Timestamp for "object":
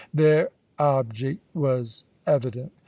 0.79-1.41